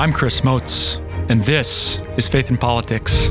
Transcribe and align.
I'm 0.00 0.14
Chris 0.14 0.40
Motz, 0.40 0.98
and 1.28 1.42
this 1.42 2.00
is 2.16 2.26
Faith 2.26 2.48
in 2.48 2.56
Politics. 2.56 3.28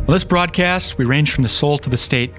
On 0.00 0.06
this 0.06 0.24
broadcast, 0.24 0.96
we 0.96 1.04
range 1.04 1.32
from 1.32 1.42
the 1.42 1.50
soul 1.50 1.76
to 1.76 1.90
the 1.90 1.98
state 1.98 2.32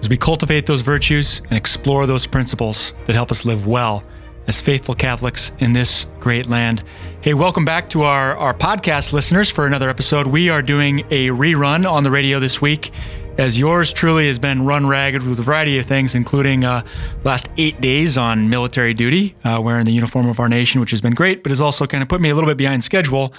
as 0.00 0.08
we 0.08 0.16
cultivate 0.16 0.66
those 0.66 0.80
virtues 0.80 1.40
and 1.50 1.52
explore 1.52 2.04
those 2.04 2.26
principles 2.26 2.94
that 3.04 3.12
help 3.12 3.30
us 3.30 3.44
live 3.44 3.68
well 3.68 4.02
as 4.48 4.60
faithful 4.60 4.92
Catholics 4.92 5.52
in 5.60 5.72
this 5.72 6.08
great 6.18 6.48
land. 6.48 6.82
Hey, 7.20 7.34
welcome 7.34 7.64
back 7.64 7.88
to 7.90 8.02
our, 8.02 8.36
our 8.38 8.54
podcast 8.54 9.12
listeners 9.12 9.50
for 9.52 9.68
another 9.68 9.88
episode. 9.88 10.26
We 10.26 10.50
are 10.50 10.62
doing 10.62 11.06
a 11.12 11.28
rerun 11.28 11.88
on 11.88 12.02
the 12.02 12.10
radio 12.10 12.40
this 12.40 12.60
week 12.60 12.90
as 13.38 13.58
yours 13.58 13.92
truly 13.92 14.26
has 14.26 14.38
been 14.38 14.64
run 14.64 14.86
ragged 14.86 15.22
with 15.22 15.38
a 15.38 15.42
variety 15.42 15.78
of 15.78 15.86
things, 15.86 16.14
including 16.14 16.64
uh, 16.64 16.82
last 17.24 17.50
eight 17.56 17.80
days 17.80 18.16
on 18.16 18.48
military 18.48 18.94
duty, 18.94 19.34
uh, 19.44 19.60
wearing 19.62 19.84
the 19.84 19.92
uniform 19.92 20.28
of 20.28 20.40
our 20.40 20.48
nation, 20.48 20.80
which 20.80 20.90
has 20.90 21.00
been 21.00 21.14
great, 21.14 21.42
but 21.42 21.50
has 21.50 21.60
also 21.60 21.86
kind 21.86 22.02
of 22.02 22.08
put 22.08 22.20
me 22.20 22.30
a 22.30 22.34
little 22.34 22.48
bit 22.48 22.56
behind 22.56 22.82
schedule. 22.82 23.34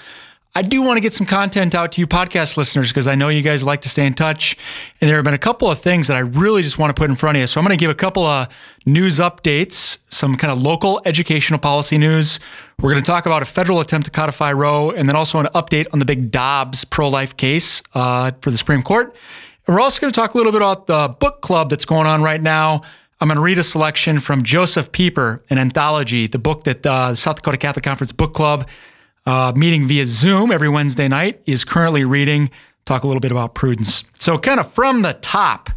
I 0.56 0.64
do 0.64 0.82
want 0.82 0.98
to 0.98 1.02
get 1.02 1.14
some 1.14 1.28
content 1.28 1.76
out 1.76 1.92
to 1.92 2.02
you 2.02 2.08
podcast 2.08 2.58
listeners 2.58 2.90
because 2.90 3.08
I 3.08 3.14
know 3.14 3.30
you 3.30 3.44
guys 3.44 3.64
like 3.64 3.82
to 3.82 3.90
stay 3.90 4.08
in 4.08 4.16
touch. 4.16 4.58
And 5.00 5.08
there 5.08 5.18
have 5.18 5.26
been 5.26 5.36
a 5.36 5.38
couple 5.38 5.70
of 5.70 5.80
things 5.80 6.08
that 6.08 6.18
I 6.18 6.22
really 6.22 6.64
just 6.64 6.80
want 6.80 6.96
to 6.96 7.00
put 7.00 7.12
in 7.12 7.16
front 7.16 7.38
of 7.38 7.42
you. 7.42 7.48
So 7.48 7.62
I'm 7.62 7.66
going 7.68 7.78
to 7.78 7.80
give 7.80 7.92
a 7.92 7.96
couple 7.96 8.26
of 8.26 8.48
news 8.84 9.20
updates, 9.20 10.00
some 10.10 10.36
kind 10.36 10.52
of 10.52 10.60
local 10.60 11.00
educational 11.06 11.60
policy 11.60 12.00
news. 12.00 12.40
We're 12.82 12.92
going 12.92 13.04
to 13.04 13.06
talk 13.06 13.28
about 13.28 13.44
a 13.44 13.46
federal 13.46 13.82
attempt 13.82 14.06
to 14.06 14.12
codify 14.12 14.52
Roe, 14.52 14.90
and 14.90 15.08
then 15.08 15.16
also 15.16 15.40
an 15.40 15.46
update 15.54 15.86
on 15.94 16.00
the 16.00 16.06
big 16.06 16.32
Dobbs 16.32 16.86
pro 16.86 17.08
life 17.08 17.38
case 17.38 17.84
uh, 17.94 18.32
for 18.42 18.50
the 18.50 18.58
Supreme 18.58 18.82
Court. 18.82 19.16
And 19.68 19.76
we're 19.76 19.82
also 19.82 20.00
going 20.00 20.14
to 20.14 20.18
talk 20.18 20.34
a 20.34 20.38
little 20.38 20.54
bit 20.54 20.62
about 20.62 20.88
the 20.88 21.10
book 21.20 21.42
club 21.42 21.70
that's 21.70 21.84
going 21.84 22.08
on 22.08 22.24
right 22.24 22.42
now. 22.42 22.82
I'm 23.20 23.28
going 23.28 23.36
to 23.36 23.42
read 23.42 23.58
a 23.58 23.64
selection 23.64 24.20
from 24.20 24.44
Josef 24.44 24.94
Pieper, 24.94 25.44
an 25.50 25.58
anthology, 25.58 26.28
the 26.28 26.40
book 26.40 26.64
that 26.64 26.86
uh, 26.86 27.10
the 27.10 27.16
South 27.16 27.38
Dakota 27.38 27.58
Catholic 27.58 27.84
Conference 27.84 28.14
Book 28.14 28.34
Club, 28.34 28.68
uh, 29.26 29.52
meeting 29.58 29.86
via 29.86 30.06
Zoom 30.06 30.52
every 30.52 30.70
Wednesday 30.70 31.10
night, 31.10 31.42
is 31.46 31.66
currently 31.66 32.06
reading. 32.06 32.50
Talk 32.86 33.04
a 33.04 33.08
little 33.08 33.20
bit 33.20 33.32
about 33.32 33.56
prudence. 33.56 34.06
So, 34.20 34.38
kind 34.38 34.62
of 34.62 34.72
from 34.72 35.02
the 35.02 35.14
top, 35.14 35.70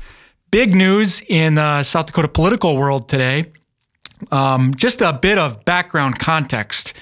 big 0.52 0.72
news 0.72 1.22
in 1.28 1.56
the 1.56 1.82
South 1.82 2.06
Dakota 2.06 2.28
political 2.28 2.76
world 2.76 3.08
today. 3.08 3.50
Um, 4.30 4.74
just 4.76 5.00
a 5.00 5.12
bit 5.12 5.36
of 5.36 5.64
background 5.64 6.20
context 6.20 6.94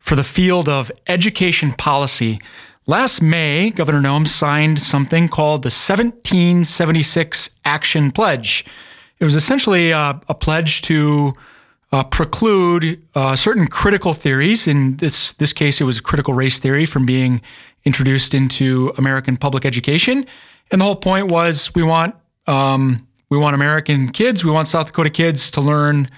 for 0.00 0.16
the 0.16 0.24
field 0.24 0.68
of 0.68 0.90
education 1.06 1.70
policy 1.70 2.40
Last 2.86 3.22
May, 3.22 3.70
Governor 3.70 4.00
Noem 4.00 4.26
signed 4.26 4.80
something 4.80 5.28
called 5.28 5.62
the 5.62 5.66
1776 5.66 7.50
Action 7.64 8.10
Pledge. 8.10 8.64
It 9.20 9.24
was 9.24 9.36
essentially 9.36 9.92
a, 9.92 10.20
a 10.28 10.34
pledge 10.34 10.82
to 10.82 11.32
uh, 11.92 12.02
preclude 12.02 13.00
uh, 13.14 13.36
certain 13.36 13.68
critical 13.68 14.14
theories. 14.14 14.66
In 14.66 14.96
this 14.96 15.32
this 15.34 15.52
case, 15.52 15.80
it 15.80 15.84
was 15.84 16.00
critical 16.00 16.34
race 16.34 16.58
theory 16.58 16.84
from 16.84 17.06
being 17.06 17.40
introduced 17.84 18.34
into 18.34 18.92
American 18.98 19.36
public 19.36 19.64
education. 19.64 20.26
And 20.72 20.80
the 20.80 20.84
whole 20.84 20.96
point 20.96 21.30
was 21.30 21.72
we 21.76 21.84
want 21.84 22.16
um, 22.48 23.06
we 23.28 23.38
want 23.38 23.54
American 23.54 24.10
kids, 24.10 24.44
we 24.44 24.50
want 24.50 24.66
South 24.66 24.86
Dakota 24.86 25.10
kids 25.10 25.52
to 25.52 25.60
learn 25.60 26.08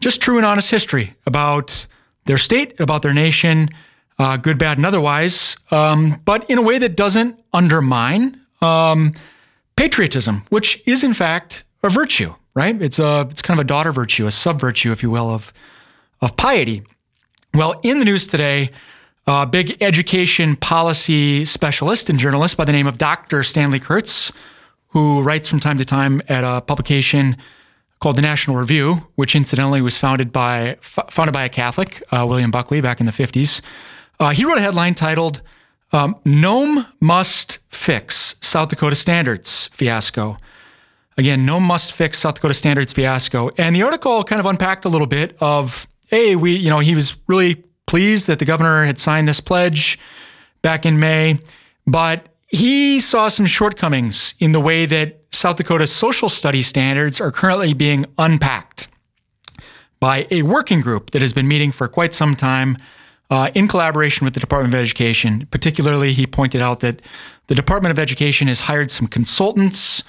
just 0.00 0.22
true 0.22 0.38
and 0.38 0.46
honest 0.46 0.70
history 0.70 1.16
about 1.26 1.86
their 2.24 2.38
state, 2.38 2.80
about 2.80 3.02
their 3.02 3.12
nation, 3.12 3.68
uh, 4.18 4.36
good, 4.36 4.58
bad, 4.58 4.78
and 4.78 4.86
otherwise, 4.86 5.56
um, 5.70 6.20
but 6.24 6.48
in 6.50 6.58
a 6.58 6.62
way 6.62 6.78
that 6.78 6.96
doesn't 6.96 7.38
undermine 7.52 8.40
um, 8.60 9.14
patriotism, 9.76 10.42
which 10.48 10.82
is 10.86 11.04
in 11.04 11.14
fact 11.14 11.64
a 11.82 11.90
virtue, 11.90 12.34
right? 12.54 12.80
It's 12.82 12.98
a 12.98 13.26
it's 13.30 13.42
kind 13.42 13.58
of 13.58 13.64
a 13.64 13.66
daughter 13.66 13.92
virtue, 13.92 14.26
a 14.26 14.30
sub 14.30 14.60
virtue, 14.60 14.92
if 14.92 15.02
you 15.02 15.10
will, 15.10 15.30
of 15.30 15.52
of 16.20 16.36
piety. 16.36 16.82
Well, 17.54 17.78
in 17.82 17.98
the 17.98 18.04
news 18.04 18.26
today, 18.26 18.70
a 19.26 19.46
big 19.46 19.76
education 19.80 20.56
policy 20.56 21.44
specialist 21.44 22.10
and 22.10 22.18
journalist 22.18 22.56
by 22.56 22.64
the 22.64 22.72
name 22.72 22.86
of 22.86 22.98
Dr. 22.98 23.42
Stanley 23.42 23.78
Kurtz, 23.78 24.32
who 24.88 25.22
writes 25.22 25.48
from 25.48 25.60
time 25.60 25.78
to 25.78 25.84
time 25.84 26.20
at 26.28 26.44
a 26.44 26.60
publication 26.60 27.36
called 28.00 28.16
the 28.16 28.22
National 28.22 28.56
Review, 28.56 29.08
which 29.16 29.34
incidentally 29.36 29.80
was 29.80 29.96
founded 29.96 30.32
by 30.32 30.76
founded 30.80 31.32
by 31.32 31.44
a 31.44 31.48
Catholic, 31.48 32.02
uh, 32.10 32.24
William 32.28 32.50
Buckley, 32.50 32.80
back 32.80 33.00
in 33.00 33.06
the 33.06 33.12
50s. 33.12 33.60
Uh, 34.20 34.30
he 34.30 34.44
wrote 34.44 34.58
a 34.58 34.62
headline 34.62 34.94
titled 34.94 35.42
um, 35.92 36.14
Noem 36.24 36.86
Must 37.00 37.58
Fix 37.68 38.36
South 38.40 38.68
Dakota 38.68 38.96
Standards 38.96 39.68
Fiasco. 39.68 40.36
Again, 41.16 41.46
Noem 41.46 41.62
Must 41.62 41.92
Fix 41.92 42.18
South 42.18 42.34
Dakota 42.34 42.54
Standards 42.54 42.92
Fiasco. 42.92 43.50
And 43.56 43.74
the 43.74 43.82
article 43.82 44.22
kind 44.24 44.40
of 44.40 44.46
unpacked 44.46 44.84
a 44.84 44.88
little 44.88 45.06
bit 45.06 45.36
of, 45.40 45.86
hey, 46.08 46.36
we, 46.36 46.56
you 46.56 46.70
know, 46.70 46.80
he 46.80 46.94
was 46.94 47.18
really 47.26 47.64
pleased 47.86 48.26
that 48.26 48.38
the 48.38 48.44
governor 48.44 48.84
had 48.84 48.98
signed 48.98 49.26
this 49.28 49.40
pledge 49.40 49.98
back 50.62 50.84
in 50.84 50.98
May, 50.98 51.38
but 51.86 52.28
he 52.48 53.00
saw 53.00 53.28
some 53.28 53.46
shortcomings 53.46 54.34
in 54.38 54.52
the 54.52 54.60
way 54.60 54.86
that 54.86 55.22
South 55.30 55.56
Dakota 55.56 55.86
social 55.86 56.28
studies 56.28 56.66
standards 56.66 57.20
are 57.20 57.30
currently 57.30 57.74
being 57.74 58.06
unpacked 58.18 58.88
by 60.00 60.26
a 60.30 60.42
working 60.42 60.80
group 60.80 61.10
that 61.10 61.22
has 61.22 61.32
been 61.32 61.48
meeting 61.48 61.70
for 61.72 61.88
quite 61.88 62.14
some 62.14 62.34
time 62.34 62.76
uh, 63.30 63.50
in 63.54 63.68
collaboration 63.68 64.24
with 64.24 64.34
the 64.34 64.40
Department 64.40 64.74
of 64.74 64.80
Education. 64.80 65.46
Particularly, 65.50 66.12
he 66.12 66.26
pointed 66.26 66.60
out 66.60 66.80
that 66.80 67.02
the 67.48 67.54
Department 67.54 67.90
of 67.90 67.98
Education 67.98 68.48
has 68.48 68.60
hired 68.60 68.90
some 68.90 69.06
consultants, 69.06 70.02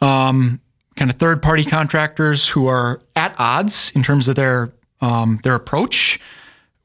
um, 0.00 0.60
kind 0.96 1.10
of 1.10 1.16
third 1.16 1.42
party 1.42 1.64
contractors 1.64 2.48
who 2.48 2.66
are 2.66 3.00
at 3.16 3.34
odds 3.38 3.92
in 3.94 4.02
terms 4.02 4.28
of 4.28 4.36
their 4.36 4.72
um, 5.00 5.38
their 5.42 5.54
approach 5.54 6.18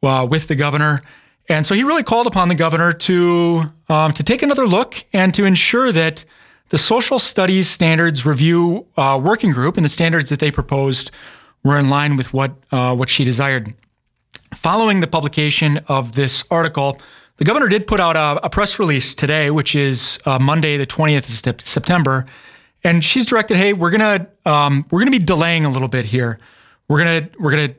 uh, 0.04 0.28
with 0.30 0.48
the 0.48 0.56
governor. 0.56 1.02
And 1.48 1.66
so 1.66 1.74
he 1.74 1.84
really 1.84 2.04
called 2.04 2.28
upon 2.28 2.50
the 2.50 2.56
governor 2.56 2.94
to 2.94 3.64
um, 3.88 4.14
to 4.14 4.24
take 4.24 4.42
another 4.44 4.68
look 4.68 5.04
and 5.14 5.34
to 5.36 5.46
ensure 5.46 5.92
that 5.92 6.26
the 6.70 6.78
social 6.78 7.18
studies 7.18 7.68
standards 7.68 8.26
review 8.26 8.86
uh, 8.98 9.20
working 9.24 9.52
group 9.52 9.76
and 9.78 9.84
the 9.84 9.90
standards 9.90 10.30
that 10.30 10.40
they 10.40 10.52
proposed 10.52 11.12
were 11.64 11.78
in 11.78 11.90
line 11.90 12.16
with 12.16 12.34
what 12.34 12.52
uh, 12.72 12.96
what 12.96 13.10
she 13.10 13.24
desired. 13.24 13.74
Following 14.56 15.00
the 15.00 15.08
publication 15.08 15.80
of 15.88 16.14
this 16.14 16.44
article, 16.50 17.00
the 17.38 17.46
governor 17.46 17.70
did 17.70 17.88
put 17.88 18.00
out 18.00 18.16
a, 18.16 18.46
a 18.46 18.50
press 18.50 18.80
release 18.80 19.14
today, 19.14 19.52
which 19.52 19.76
is 19.76 20.20
uh, 20.26 20.40
Monday, 20.40 20.76
the 20.76 20.88
20th 20.88 21.48
of 21.48 21.62
September, 21.62 22.26
and 22.84 23.04
she's 23.04 23.26
directed, 23.26 23.58
"Hey, 23.58 23.74
we're 23.74 23.92
gonna 23.92 24.28
um, 24.46 24.86
we're 24.90 25.00
gonna 25.00 25.12
be 25.12 25.20
delaying 25.20 25.66
a 25.66 25.70
little 25.70 25.88
bit 25.88 26.06
here. 26.06 26.40
We're 26.88 26.98
gonna 26.98 27.30
we're 27.40 27.52
gonna 27.52 27.76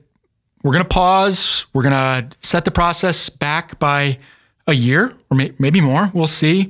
we're 0.63 0.73
gonna 0.73 0.85
pause. 0.85 1.67
We're 1.73 1.83
gonna 1.83 2.29
set 2.41 2.65
the 2.65 2.71
process 2.71 3.29
back 3.29 3.79
by 3.79 4.19
a 4.67 4.73
year 4.73 5.13
or 5.31 5.37
may, 5.37 5.53
maybe 5.59 5.81
more. 5.81 6.11
We'll 6.15 6.27
see. 6.27 6.63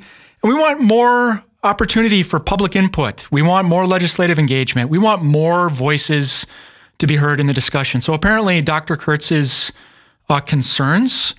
And 0.43 0.53
we 0.53 0.55
want 0.55 0.81
more 0.81 1.44
opportunity 1.62 2.22
for 2.22 2.41
public 2.41 2.75
input. 2.75 3.31
We 3.31 3.43
want 3.43 3.69
more 3.69 3.87
legislative 3.87 4.39
engagement. 4.39 4.89
We 4.89 4.99
want 4.99 5.22
more 5.22 5.69
voices 5.69 6.47
to 6.99 7.06
be 7.06 7.16
heard 7.16 7.41
in 7.41 7.47
the 7.47 7.53
discussion. 7.53 8.00
So 8.00 8.15
apparently, 8.15 8.60
Dr. 8.62 8.97
Kurtz's 8.97 9.72
uh, 10.31 10.41
concerns, 10.41 11.35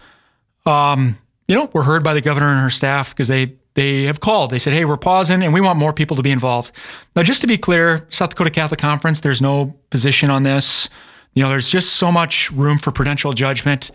um, 0.65 1.17
you 1.47 1.55
know, 1.55 1.69
were 1.73 1.83
heard 1.83 2.03
by 2.03 2.13
the 2.13 2.21
governor 2.21 2.49
and 2.49 2.59
her 2.59 2.69
staff 2.69 3.09
because 3.09 3.27
they 3.27 3.55
they 3.73 4.03
have 4.03 4.19
called. 4.19 4.51
They 4.51 4.59
said, 4.59 4.73
"Hey, 4.73 4.85
we're 4.85 4.97
pausing, 4.97 5.41
and 5.41 5.53
we 5.53 5.61
want 5.61 5.79
more 5.79 5.93
people 5.93 6.17
to 6.17 6.21
be 6.21 6.31
involved." 6.31 6.73
Now, 7.15 7.23
just 7.23 7.41
to 7.41 7.47
be 7.47 7.57
clear, 7.57 8.05
South 8.09 8.31
Dakota 8.31 8.49
Catholic 8.49 8.79
Conference, 8.79 9.21
there's 9.21 9.41
no 9.41 9.75
position 9.89 10.29
on 10.29 10.43
this. 10.43 10.89
You 11.33 11.43
know, 11.43 11.49
there's 11.49 11.69
just 11.69 11.93
so 11.93 12.11
much 12.11 12.51
room 12.51 12.77
for 12.77 12.91
prudential 12.91 13.31
judgment 13.31 13.91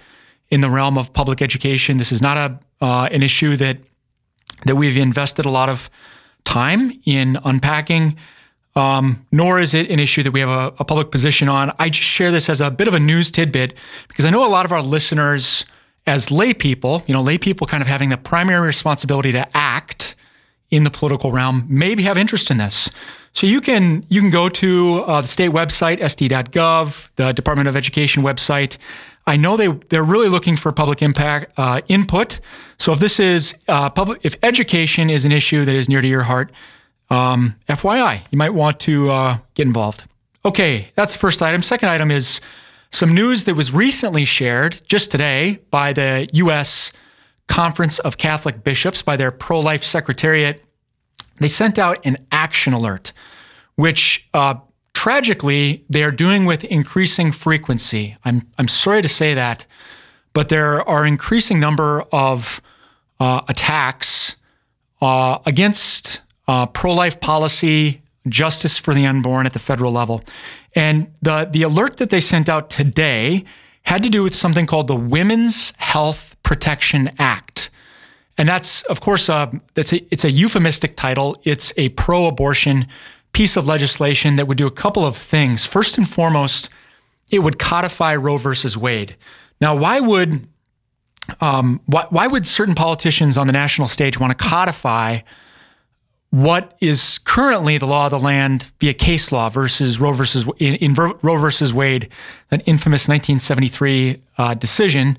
in 0.49 0.63
the 0.63 0.71
realm 0.71 0.97
of 0.97 1.13
public 1.13 1.43
education. 1.43 1.99
This 1.99 2.11
is 2.11 2.23
not 2.23 2.37
a 2.37 2.85
uh, 2.85 3.09
an 3.13 3.23
issue 3.23 3.57
that 3.57 3.79
that 4.65 4.77
we've 4.77 4.97
invested 4.97 5.45
a 5.45 5.51
lot 5.51 5.69
of 5.69 5.91
time 6.45 6.93
in 7.05 7.37
unpacking. 7.45 8.17
Um, 8.77 9.27
nor 9.33 9.59
is 9.59 9.73
it 9.73 9.91
an 9.91 9.99
issue 9.99 10.23
that 10.23 10.33
we 10.33 10.41
have 10.41 10.51
a, 10.51 10.75
a, 10.79 10.85
public 10.85 11.11
position 11.11 11.49
on. 11.49 11.73
I 11.79 11.89
just 11.89 12.07
share 12.07 12.31
this 12.31 12.51
as 12.51 12.61
a 12.61 12.71
bit 12.71 12.87
of 12.87 12.93
a 12.93 13.01
news 13.01 13.31
tidbit 13.31 13.73
because 14.07 14.27
I 14.27 14.31
know 14.31 14.47
a 14.47 14.53
lot 14.53 14.67
of 14.67 14.73
our 14.73 14.83
listeners, 14.83 15.65
as 16.07 16.31
lay 16.31 16.53
people, 16.53 17.03
you 17.07 17.15
know, 17.15 17.23
lay 17.23 17.39
people 17.39 17.67
kind 17.67 17.81
of 17.81 17.87
having 17.87 18.11
the 18.11 18.19
primary 18.19 18.67
responsibility 18.67 19.33
to 19.33 19.49
act 19.57 20.15
in 20.71 20.85
the 20.85 20.91
political 20.91 21.33
realm, 21.33 21.65
maybe 21.69 22.03
have 22.03 22.19
interest 22.19 22.51
in 22.51 22.59
this. 22.59 22.91
So 23.33 23.47
you 23.47 23.61
can 23.61 24.05
you 24.09 24.21
can 24.21 24.31
go 24.31 24.49
to 24.49 25.05
uh, 25.07 25.21
the 25.21 25.29
state 25.29 25.51
website 25.51 26.01
sd.gov, 26.01 27.11
the 27.17 27.33
Department 27.33 27.69
of 27.69 27.77
Education 27.77 28.23
website. 28.23 28.77
I 29.27 29.37
know 29.37 29.57
they 29.57 29.69
they're 29.69 30.05
really 30.05 30.29
looking 30.29 30.57
for 30.57 30.73
public 30.73 31.03
impact 31.03 31.53
uh, 31.57 31.81
input. 31.89 32.41
So 32.79 32.93
if 32.93 32.99
this 32.99 33.21
is 33.21 33.55
uh, 33.69 33.91
public, 33.91 34.21
if 34.23 34.37
education 34.43 35.11
is 35.11 35.25
an 35.25 35.33
issue 35.33 35.65
that 35.65 35.75
is 35.75 35.89
near 35.89 36.03
to 36.03 36.09
your 36.09 36.23
heart, 36.23 36.51
um, 37.11 37.57
FYI, 37.69 38.23
you 38.31 38.39
might 38.39 38.55
want 38.55 38.81
to 38.81 39.11
uh, 39.11 39.39
get 39.55 39.67
involved. 39.67 40.05
Okay, 40.45 40.89
that's 40.95 41.13
the 41.13 41.19
first 41.19 41.43
item. 41.43 41.63
Second 41.63 41.89
item 41.89 42.11
is 42.11 42.41
some 42.91 43.15
news 43.15 43.45
that 43.45 43.55
was 43.55 43.73
recently 43.73 44.25
shared 44.25 44.81
just 44.87 45.11
today 45.11 45.61
by 45.71 45.93
the 45.93 46.29
U.S. 46.35 46.93
Conference 47.49 47.99
of 48.01 48.17
Catholic 48.17 48.65
Bishops, 48.65 49.03
by 49.03 49.17
their 49.17 49.31
pro 49.31 49.61
life 49.61 49.83
secretariat. 49.83 50.63
They 51.39 51.49
sent 51.49 51.79
out 51.79 52.05
an 52.05 52.17
action 52.33 52.73
alert, 52.73 53.13
which 53.75 54.29
uh, 54.33 54.55
tragically, 54.95 55.85
they 55.91 56.03
are 56.03 56.11
doing 56.11 56.47
with 56.47 56.65
increasing 56.65 57.31
frequency. 57.31 58.17
I'm, 58.25 58.43
I'm 58.59 58.69
sorry 58.69 59.03
to 59.03 59.09
say 59.09 59.35
that, 59.35 59.67
but 60.33 60.49
there 60.49 60.87
are 60.89 61.07
increasing 61.07 61.61
number 61.61 62.03
of 62.13 62.63
uh, 63.21 63.43
attacks 63.47 64.37
uh, 65.03 65.39
against 65.45 66.23
uh, 66.49 66.67
pro-life 66.67 67.21
policy, 67.21 68.03
justice 68.29 68.79
for 68.79 68.95
the 68.95 69.07
unborn 69.07 69.47
at 69.47 69.53
the 69.53 69.59
federal 69.59 69.93
level. 69.93 70.23
And 70.75 71.11
the, 71.23 71.49
the 71.51 71.63
alert 71.63 71.97
that 71.97 72.11
they 72.11 72.21
sent 72.21 72.49
out 72.49 72.71
today 72.71 73.45
had 73.83 74.03
to 74.03 74.11
do 74.11 74.23
with 74.23 74.35
something 74.35 74.67
called 74.67 74.89
the 74.89 74.97
Women's 74.97 75.73
Health 75.79 76.37
Protection 76.43 77.11
Act. 77.19 77.71
And 78.39 78.49
that's, 78.49 78.83
of 78.83 79.01
course, 79.01 79.29
uh, 79.29 79.51
that's 79.75 79.93
a, 79.93 80.05
it's 80.13 80.25
a 80.25 80.31
euphemistic 80.31 80.97
title. 80.97 81.37
It's 81.45 81.73
a 81.77 81.89
pro-abortion 81.91 82.87
piece 83.33 83.57
of 83.57 83.67
legislation 83.67 84.37
that 84.37 84.47
would 84.47 84.59
do 84.59 84.67
a 84.67 84.71
couple 84.71 85.05
of 85.05 85.17
things. 85.17 85.65
First 85.65 85.99
and 85.99 86.09
foremost, 86.09 86.69
it 87.31 87.41
would 87.41 87.59
codify 87.59 88.15
Roe 88.17 88.37
versus 88.37 88.77
Wade. 88.77 89.17
Now, 89.61 89.77
why 89.77 90.01
would 90.01 90.47
um, 91.41 91.81
why, 91.87 92.07
why 92.11 92.29
would 92.29 92.47
certain 92.47 92.75
politicians 92.75 93.37
on 93.37 93.47
the 93.47 93.53
national 93.53 93.89
stage 93.89 94.21
want 94.21 94.37
to 94.37 94.45
codify 94.45 95.21
what 96.31 96.77
is 96.81 97.19
currently 97.19 97.79
the 97.79 97.87
law 97.87 98.07
of 98.07 98.11
the 98.11 98.19
land 98.19 98.71
via 98.81 98.93
case 98.93 99.33
law 99.33 99.49
versus 99.49 100.01
Roe 100.01 100.13
versus 100.13 100.49
in, 100.59 100.75
in 100.75 100.95
Roe 100.95 101.39
versus 101.39 101.73
Wade, 101.73 102.09
an 102.51 102.61
infamous 102.61 103.09
1973 103.09 104.23
uh, 104.39 104.55
decision 104.55 105.17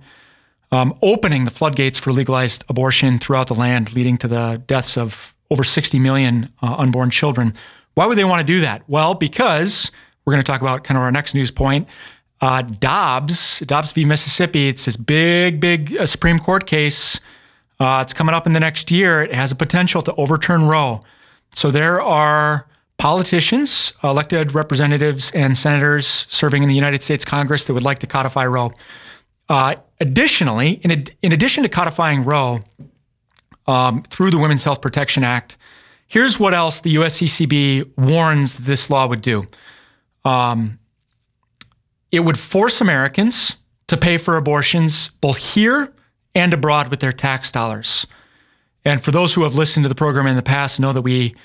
um, 0.72 0.98
opening 1.02 1.46
the 1.46 1.52
floodgates 1.52 1.98
for 1.98 2.12
legalized 2.12 2.66
abortion 2.70 3.20
throughout 3.20 3.48
the 3.48 3.54
land, 3.54 3.94
leading 3.94 4.18
to 4.18 4.28
the 4.28 4.62
deaths 4.68 4.98
of 4.98 5.34
over 5.50 5.64
60 5.64 6.00
million 6.00 6.52
uh, 6.62 6.76
unborn 6.78 7.10
children. 7.10 7.54
Why 7.94 8.06
would 8.06 8.18
they 8.18 8.26
want 8.26 8.42
to 8.42 8.46
do 8.46 8.60
that? 8.62 8.84
Well, 8.88 9.14
because 9.14 9.92
we're 10.26 10.34
going 10.34 10.44
to 10.44 10.52
talk 10.52 10.62
about 10.62 10.84
kind 10.84 10.98
of 10.98 11.04
our 11.04 11.12
next 11.12 11.34
news 11.34 11.52
point. 11.52 11.88
Uh, 12.42 12.62
Dobbs, 12.62 13.62
Dobbs 13.62 13.92
v. 13.94 14.06
Mississippi, 14.06 14.68
it's 14.68 14.86
this 14.86 14.98
big, 14.98 15.60
big 15.60 15.96
uh, 15.98 16.06
Supreme 16.06 16.38
Court 16.38 16.68
case. 16.68 17.20
Uh, 17.80 18.00
it's 18.02 18.14
coming 18.14 18.34
up 18.34 18.48
in 18.48 18.54
the 18.54 18.60
next 18.60 18.90
year. 18.90 19.22
It 19.22 19.34
has 19.34 19.52
a 19.52 19.56
potential 19.56 20.02
to 20.02 20.14
overturn 20.16 20.68
Roe. 20.68 21.04
So 21.52 21.72
there 21.72 22.02
are 22.02 22.68
politicians, 22.98 23.94
elected 24.04 24.54
representatives, 24.54 25.32
and 25.32 25.56
senators 25.56 26.26
serving 26.30 26.64
in 26.64 26.70
the 26.70 26.76
United 26.76 27.04
States 27.04 27.24
Congress 27.24 27.66
that 27.66 27.74
would 27.74 27.84
like 27.84 28.00
to 28.00 28.08
codify 28.08 28.46
Roe. 28.46 28.74
Uh, 29.50 29.76
additionally, 30.00 30.82
in, 30.84 30.92
ad- 30.92 31.12
in 31.22 31.32
addition 31.32 31.64
to 31.64 31.70
codifying 31.70 32.26
Roe 32.26 32.64
um, 33.68 34.02
through 34.04 34.32
the 34.32 34.38
Women's 34.38 34.64
Health 34.64 34.82
Protection 34.82 35.24
Act, 35.24 35.58
here's 36.08 36.40
what 36.40 36.54
else 36.54 36.82
the 36.82 36.96
USCCB 36.96 37.92
warns 37.98 38.56
this 38.56 38.90
law 38.90 39.08
would 39.08 39.22
do. 39.22 39.48
Um, 40.26 40.80
it 42.12 42.22
would 42.22 42.40
force 42.40 42.82
Americans 42.82 43.58
to 43.88 43.96
pay 43.96 44.18
for 44.18 44.38
abortions 44.38 45.10
both 45.10 45.38
here 45.38 45.94
and 46.38 46.54
abroad 46.54 46.90
with 46.90 47.00
their 47.00 47.12
tax 47.12 47.52
dollars. 47.52 48.08
And 48.86 49.02
for 49.02 49.12
those 49.12 49.34
who 49.34 49.44
have 49.44 49.56
listened 49.56 49.84
to 49.84 49.90
the 49.90 49.96
program 49.96 50.28
in 50.28 50.36
the 50.36 50.42
past, 50.42 50.80
know 50.80 50.94
that 50.94 51.02
we 51.02 51.36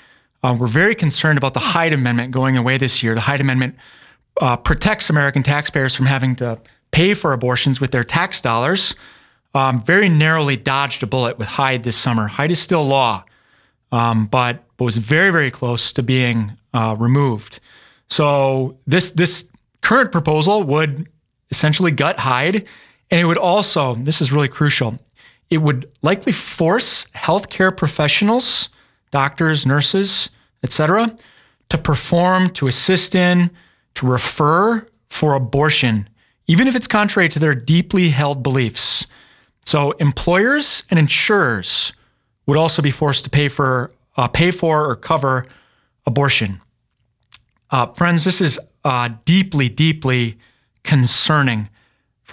uh, 0.43 0.55
were 0.57 0.67
very 0.67 0.95
concerned 0.95 1.37
about 1.37 1.53
the 1.53 1.59
Hyde 1.59 1.93
Amendment 1.93 2.31
going 2.31 2.55
away 2.57 2.77
this 2.77 3.03
year. 3.03 3.15
The 3.15 3.21
Hyde 3.21 3.41
Amendment 3.41 3.75
uh, 4.39 4.55
protects 4.55 5.09
American 5.09 5.43
taxpayers 5.43 5.95
from 5.95 6.05
having 6.05 6.35
to 6.37 6.61
pay 6.91 7.13
for 7.13 7.33
abortions 7.33 7.81
with 7.81 7.91
their 7.91 8.03
tax 8.03 8.39
dollars, 8.39 8.95
um, 9.55 9.83
very 9.83 10.09
narrowly 10.09 10.55
dodged 10.55 11.03
a 11.03 11.07
bullet 11.07 11.37
with 11.37 11.47
Hyde 11.47 11.83
this 11.83 11.97
summer. 11.97 12.27
Hyde 12.27 12.51
is 12.51 12.59
still 12.59 12.85
law, 12.85 13.25
um, 13.91 14.27
but 14.27 14.63
was 14.79 14.97
very, 14.97 15.31
very 15.31 15.51
close 15.51 15.91
to 15.93 16.03
being 16.03 16.53
uh, 16.73 16.95
removed. 16.99 17.59
So 18.07 18.77
this 18.85 19.11
this 19.11 19.49
current 19.81 20.11
proposal 20.11 20.63
would 20.63 21.09
essentially 21.51 21.91
gut 21.91 22.19
Hyde, 22.19 22.65
and 23.13 23.21
it 23.21 23.25
would 23.25 23.37
also 23.37 23.93
this 23.93 24.19
is 24.19 24.31
really 24.31 24.47
crucial. 24.47 24.97
It 25.49 25.59
would 25.59 25.89
likely 26.01 26.33
force 26.33 27.05
healthcare 27.11 27.75
professionals, 27.75 28.69
doctors, 29.11 29.65
nurses, 29.65 30.31
etc., 30.63 31.15
to 31.69 31.77
perform, 31.77 32.49
to 32.51 32.67
assist 32.67 33.13
in, 33.13 33.51
to 33.93 34.07
refer 34.07 34.87
for 35.09 35.35
abortion 35.35 36.09
even 36.47 36.67
if 36.67 36.75
it's 36.75 36.87
contrary 36.87 37.29
to 37.29 37.39
their 37.39 37.55
deeply 37.55 38.09
held 38.09 38.43
beliefs. 38.43 39.07
So 39.65 39.91
employers 39.93 40.83
and 40.89 40.99
insurers 40.99 41.93
would 42.45 42.57
also 42.57 42.81
be 42.81 42.91
forced 42.91 43.23
to 43.23 43.29
pay 43.29 43.47
for 43.47 43.93
uh, 44.15 44.27
pay 44.27 44.51
for 44.51 44.85
or 44.85 44.95
cover 44.95 45.47
abortion. 46.05 46.61
Uh, 47.71 47.87
friends, 47.87 48.23
this 48.23 48.41
is 48.41 48.59
uh, 48.83 49.09
deeply, 49.25 49.69
deeply 49.69 50.37
concerning 50.83 51.69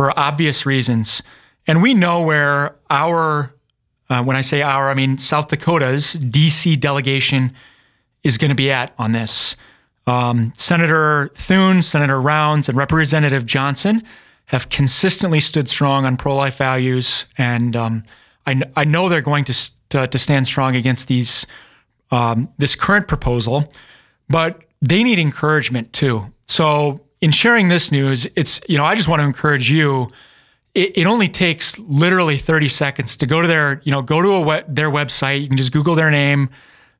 for 0.01 0.19
obvious 0.19 0.65
reasons. 0.65 1.23
And 1.67 1.83
we 1.83 1.93
know 1.93 2.23
where 2.23 2.75
our, 2.89 3.55
uh, 4.09 4.25
when 4.25 4.35
I 4.35 4.41
say 4.41 4.63
our, 4.63 4.91
I 4.91 4.95
mean 4.95 5.19
South 5.19 5.49
Dakota's 5.49 6.17
DC 6.17 6.81
delegation 6.81 7.53
is 8.25 8.39
going 8.39 8.49
to 8.49 8.55
be 8.55 8.71
at 8.71 8.95
on 8.99 9.13
this. 9.13 9.57
Um, 10.07 10.55
Senator 10.57 11.29
Thune, 11.35 11.83
Senator 11.83 12.19
Rounds, 12.19 12.67
and 12.71 12.79
Representative 12.79 13.45
Johnson 13.45 14.01
have 14.47 14.71
consistently 14.71 15.39
stood 15.39 15.69
strong 15.69 16.07
on 16.07 16.17
pro 16.17 16.35
life 16.35 16.57
values. 16.57 17.27
And 17.37 17.77
um, 17.77 18.05
I, 18.47 18.63
I, 18.75 18.85
know 18.85 19.11
they're 19.11 19.21
going 19.21 19.45
to, 19.45 19.71
to, 19.91 20.07
to 20.07 20.17
stand 20.17 20.47
strong 20.47 20.77
against 20.77 21.09
these 21.09 21.47
um, 22.11 22.49
this 22.57 22.75
current 22.75 23.07
proposal, 23.07 23.71
but 24.31 24.63
they 24.81 25.05
need 25.05 25.19
encouragement 25.19 25.93
too. 25.93 26.33
So, 26.49 27.05
in 27.21 27.31
sharing 27.31 27.69
this 27.69 27.93
news, 27.93 28.27
it's, 28.37 28.61
you 28.69 28.79
know, 28.79 28.85
I 28.85 28.95
just 28.95 29.09
want 29.09 29.21
to 29.21 29.27
encourage 29.27 29.71
you. 29.71 30.09
It, 30.75 30.99
it 30.99 31.07
only 31.07 31.29
takes 31.29 31.79
literally 31.79 32.39
30 32.39 32.69
seconds 32.69 33.17
to 33.17 33.27
go 33.27 33.43
to 33.43 33.49
their, 33.49 33.83
you 33.85 33.93
know, 33.93 34.03
go 34.03 34.23
to 34.23 34.51
a 34.51 34.65
their 34.69 34.91
website. 34.91 35.41
You 35.41 35.49
can 35.49 35.57
just 35.57 35.73
Google 35.73 35.95
their 35.95 36.11
name 36.11 36.51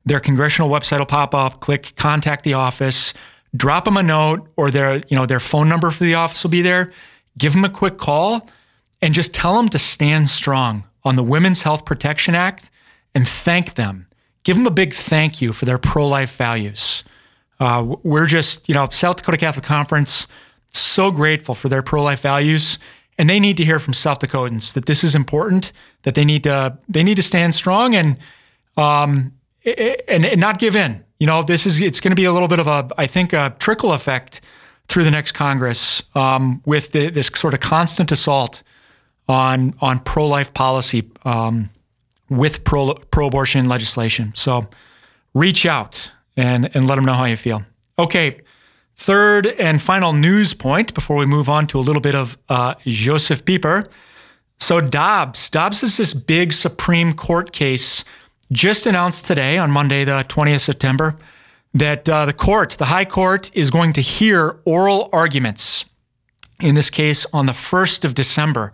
their 0.05 0.19
congressional 0.19 0.69
website 0.69 0.99
will 0.99 1.05
pop 1.05 1.35
up. 1.35 1.59
Click 1.59 1.93
contact 1.95 2.43
the 2.43 2.53
office, 2.53 3.13
drop 3.55 3.85
them 3.85 3.97
a 3.97 4.03
note, 4.03 4.49
or 4.55 4.71
their 4.71 4.97
you 5.07 5.17
know 5.17 5.25
their 5.25 5.39
phone 5.39 5.69
number 5.69 5.91
for 5.91 6.03
the 6.03 6.15
office 6.15 6.43
will 6.43 6.51
be 6.51 6.61
there. 6.61 6.91
Give 7.37 7.53
them 7.53 7.63
a 7.63 7.69
quick 7.69 7.97
call, 7.97 8.49
and 9.01 9.13
just 9.13 9.33
tell 9.33 9.55
them 9.55 9.69
to 9.69 9.79
stand 9.79 10.29
strong 10.29 10.83
on 11.03 11.15
the 11.15 11.23
Women's 11.23 11.63
Health 11.63 11.85
Protection 11.85 12.35
Act, 12.35 12.71
and 13.15 13.27
thank 13.27 13.75
them. 13.75 14.07
Give 14.43 14.57
them 14.57 14.65
a 14.65 14.71
big 14.71 14.93
thank 14.93 15.41
you 15.41 15.53
for 15.53 15.65
their 15.65 15.77
pro-life 15.77 16.35
values. 16.35 17.03
Uh, 17.61 17.95
we're 18.03 18.27
just 18.27 18.67
you 18.67 18.75
know 18.75 18.85
South 18.89 19.15
Dakota 19.15 19.37
Catholic 19.37 19.63
Conference 19.63 20.27
so 20.73 21.11
grateful 21.11 21.55
for 21.55 21.69
their 21.69 21.81
pro-life 21.81 22.21
values 22.21 22.77
and 23.21 23.29
they 23.29 23.39
need 23.39 23.55
to 23.57 23.63
hear 23.63 23.77
from 23.77 23.93
South 23.93 24.19
Dakotans 24.19 24.73
that 24.73 24.87
this 24.87 25.03
is 25.03 25.13
important, 25.13 25.73
that 26.01 26.15
they 26.15 26.25
need 26.25 26.43
to 26.43 26.75
they 26.89 27.03
need 27.03 27.15
to 27.15 27.21
stand 27.21 27.53
strong 27.53 27.93
and 27.93 28.17
um, 28.77 29.33
and, 29.63 30.25
and 30.25 30.41
not 30.41 30.57
give 30.57 30.75
in. 30.75 31.03
You 31.19 31.27
know, 31.27 31.43
this 31.43 31.67
is 31.67 31.81
it's 31.81 31.99
going 31.99 32.11
to 32.11 32.15
be 32.15 32.25
a 32.25 32.33
little 32.33 32.47
bit 32.47 32.57
of 32.57 32.65
a 32.65 32.89
I 32.97 33.05
think 33.05 33.31
a 33.31 33.55
trickle 33.59 33.93
effect 33.93 34.41
through 34.87 35.03
the 35.03 35.11
next 35.11 35.33
Congress 35.33 36.01
um, 36.15 36.63
with 36.65 36.93
the, 36.93 37.09
this 37.09 37.27
sort 37.27 37.53
of 37.53 37.59
constant 37.59 38.11
assault 38.11 38.63
on 39.27 39.75
on 39.81 39.99
pro 39.99 40.25
life 40.25 40.51
policy 40.55 41.07
um, 41.23 41.69
with 42.27 42.63
pro 42.63 42.95
pro 42.95 43.27
abortion 43.27 43.69
legislation. 43.69 44.33
So 44.33 44.67
reach 45.35 45.67
out 45.67 46.11
and 46.37 46.69
and 46.75 46.87
let 46.87 46.95
them 46.95 47.05
know 47.05 47.13
how 47.13 47.25
you 47.25 47.37
feel. 47.37 47.63
Okay. 47.97 48.41
Third 48.95 49.47
and 49.47 49.81
final 49.81 50.13
news 50.13 50.53
point 50.53 50.93
before 50.93 51.15
we 51.15 51.25
move 51.25 51.49
on 51.49 51.65
to 51.67 51.79
a 51.79 51.81
little 51.81 52.01
bit 52.01 52.13
of 52.13 52.37
uh, 52.49 52.75
Josef 52.85 53.43
Pieper. 53.43 53.87
So 54.59 54.79
Dobbs, 54.79 55.49
Dobbs 55.49 55.81
is 55.81 55.97
this 55.97 56.13
big 56.13 56.53
Supreme 56.53 57.13
Court 57.13 57.51
case 57.51 58.03
just 58.51 58.85
announced 58.85 59.25
today 59.25 59.57
on 59.57 59.71
Monday, 59.71 60.03
the 60.03 60.23
20th 60.27 60.61
September, 60.61 61.17
that 61.73 62.07
uh, 62.07 62.25
the 62.25 62.33
court, 62.33 62.71
the 62.71 62.85
High 62.85 63.05
Court, 63.05 63.49
is 63.55 63.71
going 63.71 63.93
to 63.93 64.01
hear 64.01 64.59
oral 64.65 65.09
arguments 65.13 65.85
in 66.61 66.75
this 66.75 66.89
case 66.89 67.25
on 67.33 67.45
the 67.45 67.53
1st 67.53 68.05
of 68.05 68.13
December. 68.13 68.71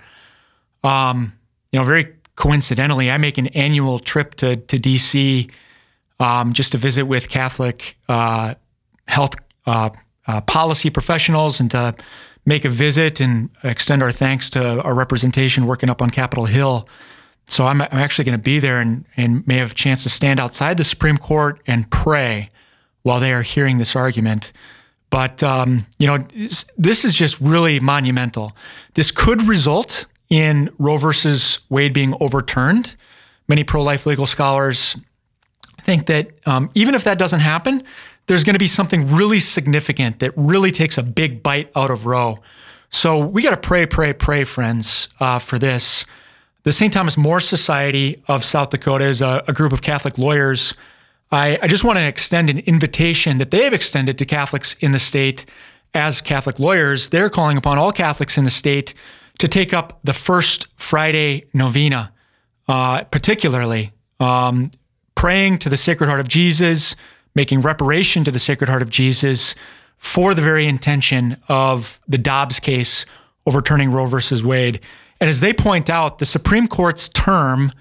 Um, 0.84 1.34
you 1.72 1.80
know, 1.80 1.86
very 1.86 2.16
coincidentally, 2.36 3.10
I 3.10 3.18
make 3.18 3.38
an 3.38 3.48
annual 3.48 4.00
trip 4.00 4.36
to, 4.36 4.58
to 4.58 4.78
DC 4.78 5.50
um, 6.20 6.54
just 6.54 6.72
to 6.72 6.78
visit 6.78 7.06
with 7.06 7.30
Catholic 7.30 7.98
uh, 8.10 8.56
health 9.08 9.36
uh, 9.66 9.90
uh, 10.28 10.42
policy 10.42 10.90
professionals 10.90 11.60
and 11.60 11.72
to 11.72 11.96
make 12.46 12.66
a 12.66 12.70
visit 12.70 13.20
and 13.20 13.50
extend 13.64 14.02
our 14.02 14.12
thanks 14.12 14.50
to 14.50 14.82
our 14.82 14.94
representation 14.94 15.66
working 15.66 15.90
up 15.90 16.02
on 16.02 16.10
Capitol 16.10 16.46
Hill. 16.46 16.88
So 17.46 17.66
I'm, 17.66 17.82
I'm 17.82 17.88
actually 17.92 18.26
going 18.26 18.38
to 18.38 18.44
be 18.44 18.60
there 18.60 18.80
and, 18.80 19.06
and 19.16 19.46
may 19.48 19.58
have 19.58 19.72
a 19.72 19.76
chance 19.76 20.04
to 20.04 20.10
stand 20.10 20.40
outside 20.40 20.78
the 20.78 20.84
Supreme 20.84 21.18
Court 21.18 21.62
and 21.68 21.90
pray 21.90 22.50
while 23.04 23.20
they 23.20 23.32
are 23.34 23.42
hearing 23.42 23.78
this 23.78 23.96
argument. 23.96 24.52
But, 25.10 25.42
um, 25.44 25.86
you 26.00 26.08
know, 26.08 26.18
this 26.78 27.06
is 27.06 27.16
just 27.16 27.40
really 27.40 27.80
monumental. 27.80 28.56
This 28.96 29.12
could 29.12 29.42
result 29.44 30.06
in 30.30 30.70
Roe 30.78 30.98
versus 30.98 31.60
Wade 31.70 31.94
being 31.94 32.14
overturned. 32.20 32.96
Many 33.48 33.64
pro 33.64 33.82
life 33.82 34.06
legal 34.06 34.26
scholars 34.26 34.98
think 35.88 36.08
that 36.08 36.28
um, 36.46 36.70
even 36.76 36.96
if 36.96 37.06
that 37.06 37.18
doesn't 37.18 37.40
happen, 37.40 37.82
there's 38.26 38.44
going 38.44 38.56
to 38.56 38.60
be 38.60 38.68
something 38.68 39.16
really 39.16 39.40
significant 39.40 40.20
that 40.20 40.34
really 40.36 40.70
takes 40.70 40.98
a 40.98 41.04
big 41.04 41.42
bite 41.42 41.72
out 41.78 41.90
of 41.90 42.06
Roe. 42.06 42.40
So 42.90 43.26
we 43.26 43.42
got 43.42 43.52
to 43.52 43.68
pray, 43.70 43.86
pray, 43.86 44.12
pray, 44.12 44.44
friends, 44.44 45.08
uh, 45.22 45.40
for 45.40 45.58
this. 45.58 46.06
The 46.64 46.74
St. 46.74 46.92
Thomas 46.92 47.16
More 47.16 47.40
Society 47.40 48.22
of 48.28 48.44
South 48.44 48.70
Dakota 48.70 49.06
is 49.06 49.22
a, 49.22 49.46
a 49.48 49.54
group 49.54 49.72
of 49.72 49.82
Catholic 49.82 50.18
lawyers. 50.18 50.74
I, 51.32 51.58
I 51.62 51.68
just 51.70 51.86
want 51.86 52.00
to 52.00 52.06
extend 52.06 52.50
an 52.50 52.60
invitation 52.60 53.38
that 53.38 53.52
they 53.52 53.64
have 53.64 53.74
extended 53.74 54.18
to 54.18 54.26
Catholics 54.26 54.76
in 54.82 54.92
the 54.92 55.00
state 55.00 55.46
as 55.94 56.20
Catholic 56.20 56.60
lawyers. 56.60 57.08
They're 57.10 57.30
calling 57.30 57.56
upon 57.56 57.78
all 57.78 57.94
Catholics 57.94 58.38
in 58.38 58.44
the 58.44 58.50
state 58.50 58.94
to 59.38 59.48
take 59.48 59.74
up 59.74 60.02
the 60.04 60.12
first 60.12 60.68
Friday 60.76 61.46
novena, 61.54 62.12
uh, 62.68 63.06
particularly 63.06 63.94
um, 64.20 64.72
praying 65.18 65.58
to 65.58 65.68
the 65.68 65.76
Sacred 65.76 66.08
Heart 66.08 66.20
of 66.20 66.28
Jesus, 66.28 66.96
making 67.34 67.62
reparation 67.62 68.24
to 68.24 68.32
the 68.32 68.40
Sacred 68.40 68.70
Heart 68.70 68.84
of 68.84 68.92
Jesus 68.92 69.56
for 69.98 70.36
the 70.36 70.44
very 70.44 70.68
intention 70.68 71.38
of 71.50 72.00
the 72.08 72.20
Dobbs 72.20 72.60
case 72.60 73.04
overturning 73.48 73.92
Roe 73.92 74.06
versus 74.06 74.44
Wade. 74.44 74.80
And 75.20 75.28
as 75.28 75.40
they 75.40 75.54
point 75.54 75.90
out, 75.90 76.20
the 76.20 76.26
Supreme 76.26 76.68
Court's 76.68 77.10
term 77.10 77.72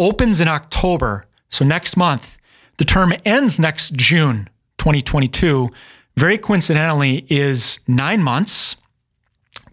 opens 0.00 0.40
in 0.40 0.48
October, 0.48 1.26
so 1.48 1.64
next 1.64 1.96
month. 1.96 2.36
The 2.78 2.84
term 2.84 3.12
ends 3.24 3.60
next 3.60 3.94
June 3.94 4.48
2022. 4.78 5.70
Very 6.16 6.38
coincidentally, 6.38 7.24
is 7.28 7.78
nine 7.86 8.20
months, 8.20 8.76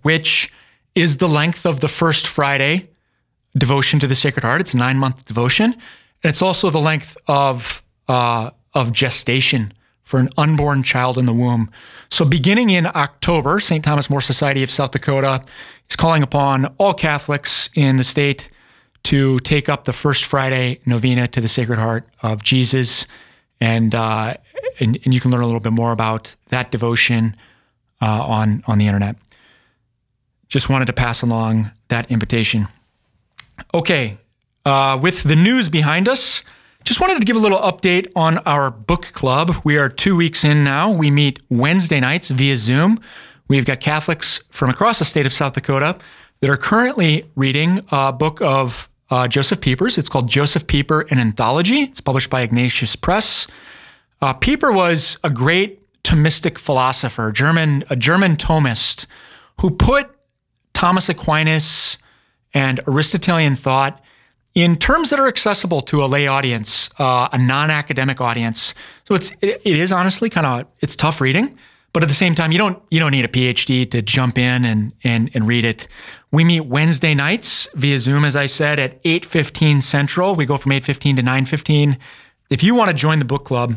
which 0.04 0.52
is 0.94 1.18
the 1.18 1.28
length 1.28 1.66
of 1.66 1.80
the 1.80 1.88
first 1.88 2.28
Friday 2.28 2.90
devotion 3.58 4.00
to 4.02 4.06
the 4.06 4.14
Sacred 4.14 4.44
Heart. 4.44 4.62
It's 4.62 4.76
a 4.76 4.78
nine 4.78 5.00
month 5.00 5.26
devotion. 5.26 5.76
And 6.28 6.34
it's 6.34 6.42
also 6.42 6.70
the 6.70 6.78
length 6.78 7.16
of, 7.30 7.82
uh, 8.10 8.52
of 8.74 8.92
gestation 8.92 9.72
for 10.04 10.20
an 10.20 10.28
unborn 10.36 10.84
child 10.84 11.18
in 11.18 11.26
the 11.26 11.32
womb. 11.32 11.72
So, 12.10 12.26
beginning 12.26 12.70
in 12.70 12.86
October, 12.86 13.62
St. 13.62 13.82
Thomas 13.82 14.10
More 14.10 14.20
Society 14.20 14.62
of 14.62 14.70
South 14.70 14.92
Dakota 14.92 15.42
is 15.90 15.96
calling 15.96 16.24
upon 16.24 16.66
all 16.80 16.94
Catholics 16.94 17.70
in 17.76 17.96
the 17.96 18.04
state 18.04 18.50
to 19.04 19.40
take 19.40 19.70
up 19.70 19.86
the 19.86 19.94
First 19.94 20.26
Friday 20.26 20.82
novena 20.86 21.30
to 21.30 21.40
the 21.40 21.48
Sacred 21.48 21.80
Heart 21.80 22.10
of 22.22 22.44
Jesus. 22.44 23.08
And, 23.62 23.96
uh, 23.96 24.36
and, 24.82 25.00
and, 25.06 25.14
you 25.14 25.22
can 25.22 25.32
learn 25.32 25.44
a 25.44 25.46
little 25.46 25.62
bit 25.62 25.72
more 25.72 25.94
about 25.94 26.36
that 26.50 26.72
devotion 26.72 27.38
uh, 28.02 28.22
on, 28.22 28.66
on 28.68 28.80
the 28.80 28.88
internet. 28.88 29.16
Just 30.50 30.70
wanted 30.70 30.88
to 30.88 30.94
pass 30.94 31.22
along 31.22 31.72
that 31.88 32.12
invitation. 32.12 32.68
Okay, 33.74 34.18
uh, 34.68 35.00
with 35.02 35.24
the 35.24 35.36
news 35.36 35.70
behind 35.70 36.10
us, 36.10 36.44
just 36.84 37.00
wanted 37.00 37.20
to 37.20 37.26
give 37.26 37.38
a 37.38 37.40
little 37.40 37.60
update 37.60 38.12
on 38.18 38.38
our 38.40 38.70
book 38.70 39.04
club. 39.14 39.52
We 39.64 39.78
are 39.78 39.88
two 39.88 40.16
weeks 40.16 40.44
in 40.44 40.66
now. 40.66 40.92
We 40.92 41.10
meet 41.10 41.40
Wednesday 41.50 42.02
nights 42.02 42.32
via 42.32 42.58
Zoom. 42.58 43.00
We've 43.48 43.66
got 43.66 43.80
Catholics 43.80 44.42
from 44.50 44.70
across 44.70 45.00
the 45.00 45.06
state 45.06 45.26
of 45.26 45.32
South 45.32 45.54
Dakota 45.54 45.98
that 46.42 46.50
are 46.50 46.58
currently 46.58 47.24
reading 47.36 47.80
a 47.92 48.12
book 48.12 48.42
of 48.42 48.90
uh, 49.10 49.30
Josef 49.30 49.62
Pieper's. 49.62 49.98
It's 49.98 50.10
called 50.10 50.28
Josef 50.28 50.68
Pieper, 50.68 51.02
an 51.10 51.18
Anthology. 51.18 51.84
It's 51.84 52.02
published 52.02 52.30
by 52.30 52.42
Ignatius 52.42 52.98
Press. 52.98 53.48
Uh, 54.22 54.34
Pieper 54.34 54.74
was 54.74 55.18
a 55.24 55.30
great 55.30 55.82
Thomistic 56.04 56.58
philosopher, 56.58 57.32
German, 57.32 57.86
a 57.90 57.96
German 57.96 58.36
Thomist, 58.36 59.06
who 59.62 59.70
put 59.70 60.10
Thomas 60.74 61.08
Aquinas 61.08 61.98
and 62.54 62.82
Aristotelian 62.86 63.56
thought 63.56 64.04
in 64.58 64.76
terms 64.76 65.12
that 65.12 65.20
are 65.20 65.28
accessible 65.28 65.82
to 65.84 66.04
a 66.04 66.08
lay 66.08 66.26
audience, 66.26 66.90
uh, 66.98 67.30
a 67.32 67.38
non-academic 67.38 68.20
audience. 68.20 68.74
So 69.08 69.14
it's 69.14 69.30
it, 69.40 69.62
it 69.64 69.78
is 69.78 69.92
honestly 69.92 70.32
kind 70.32 70.48
of 70.48 70.68
it's 70.82 70.96
tough 70.96 71.22
reading, 71.22 71.56
but 71.94 72.02
at 72.02 72.10
the 72.10 72.16
same 72.16 72.34
time, 72.34 72.52
you 72.52 72.58
don't 72.58 72.82
you 72.90 73.00
don't 73.00 73.12
need 73.12 73.24
a 73.24 73.28
PhD 73.28 73.90
to 73.92 74.02
jump 74.02 74.40
in 74.40 74.66
and 74.66 74.94
and 75.04 75.30
and 75.36 75.48
read 75.48 75.64
it. 75.64 75.88
We 76.32 76.44
meet 76.44 76.62
Wednesday 76.62 77.14
nights 77.14 77.70
via 77.76 78.00
Zoom, 78.00 78.26
as 78.26 78.36
I 78.36 78.48
said, 78.48 78.80
at 78.80 79.00
8:15 79.04 79.80
Central. 79.80 80.34
We 80.34 80.48
go 80.48 80.58
from 80.58 80.72
8:15 80.72 81.18
to 81.18 81.22
9:15. 81.22 82.00
If 82.50 82.64
you 82.64 82.74
want 82.74 82.90
to 82.90 82.96
join 82.96 83.20
the 83.20 83.26
book 83.26 83.46
club, 83.46 83.76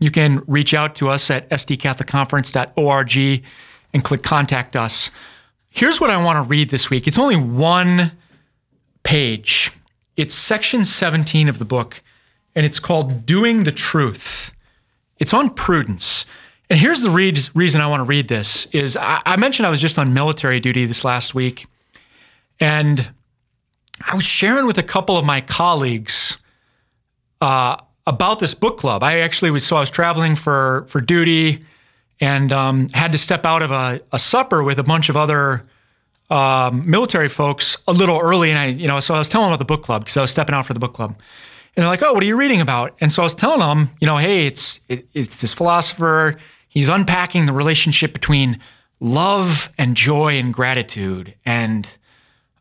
you 0.00 0.10
can 0.10 0.42
reach 0.48 0.74
out 0.74 0.96
to 0.96 1.08
us 1.08 1.30
at 1.30 1.48
sdcatholicconference.org 1.50 3.44
and 3.92 4.02
click 4.02 4.24
contact 4.24 4.74
us. 4.74 5.12
Here's 5.70 6.00
what 6.00 6.10
I 6.10 6.20
want 6.24 6.36
to 6.38 6.42
read 6.42 6.70
this 6.70 6.90
week. 6.90 7.06
It's 7.06 7.18
only 7.18 7.36
one 7.36 8.10
page. 9.04 9.70
It's 10.16 10.34
section 10.34 10.84
17 10.84 11.48
of 11.48 11.58
the 11.58 11.64
book, 11.64 12.02
and 12.54 12.64
it's 12.64 12.78
called 12.78 13.26
Doing 13.26 13.64
the 13.64 13.72
Truth. 13.72 14.52
It's 15.18 15.34
on 15.34 15.50
prudence. 15.50 16.26
And 16.70 16.78
here's 16.78 17.02
the 17.02 17.10
reason 17.54 17.80
I 17.80 17.86
want 17.88 18.00
to 18.00 18.04
read 18.04 18.28
this 18.28 18.66
is 18.66 18.96
I, 18.96 19.20
I 19.26 19.36
mentioned 19.36 19.66
I 19.66 19.70
was 19.70 19.80
just 19.80 19.98
on 19.98 20.14
military 20.14 20.60
duty 20.60 20.86
this 20.86 21.04
last 21.04 21.34
week, 21.34 21.66
and 22.60 23.10
I 24.06 24.14
was 24.14 24.24
sharing 24.24 24.66
with 24.66 24.78
a 24.78 24.82
couple 24.82 25.16
of 25.16 25.24
my 25.24 25.40
colleagues 25.40 26.38
uh, 27.40 27.76
about 28.06 28.38
this 28.38 28.54
book 28.54 28.78
club. 28.78 29.02
I 29.02 29.20
actually 29.20 29.50
was 29.50 29.66
so 29.66 29.76
I 29.76 29.80
was 29.80 29.90
traveling 29.90 30.36
for 30.36 30.86
for 30.88 31.00
duty 31.00 31.64
and 32.20 32.52
um, 32.52 32.88
had 32.90 33.12
to 33.12 33.18
step 33.18 33.44
out 33.44 33.62
of 33.62 33.70
a, 33.70 34.00
a 34.12 34.18
supper 34.18 34.62
with 34.62 34.78
a 34.78 34.84
bunch 34.84 35.08
of 35.08 35.16
other 35.16 35.64
um, 36.30 36.88
military 36.88 37.28
folks 37.28 37.76
a 37.86 37.92
little 37.92 38.18
early, 38.18 38.50
and 38.50 38.58
I, 38.58 38.66
you 38.66 38.88
know, 38.88 39.00
so 39.00 39.14
I 39.14 39.18
was 39.18 39.28
telling 39.28 39.46
them 39.46 39.52
about 39.52 39.58
the 39.58 39.64
book 39.66 39.82
club 39.82 40.02
because 40.02 40.16
I 40.16 40.20
was 40.22 40.30
stepping 40.30 40.54
out 40.54 40.66
for 40.66 40.74
the 40.74 40.80
book 40.80 40.94
club, 40.94 41.10
and 41.10 41.82
they're 41.82 41.86
like, 41.86 42.02
"Oh, 42.02 42.12
what 42.12 42.22
are 42.22 42.26
you 42.26 42.38
reading 42.38 42.60
about?" 42.60 42.96
And 43.00 43.12
so 43.12 43.22
I 43.22 43.24
was 43.24 43.34
telling 43.34 43.60
them, 43.60 43.90
you 44.00 44.06
know, 44.06 44.16
hey, 44.16 44.46
it's 44.46 44.80
it, 44.88 45.06
it's 45.12 45.40
this 45.40 45.52
philosopher. 45.52 46.34
He's 46.68 46.88
unpacking 46.88 47.46
the 47.46 47.52
relationship 47.52 48.12
between 48.12 48.58
love 49.00 49.72
and 49.76 49.96
joy 49.96 50.38
and 50.38 50.52
gratitude, 50.52 51.34
and 51.44 51.98